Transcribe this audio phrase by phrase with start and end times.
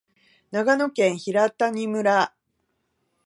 [0.49, 2.33] 長野県平谷村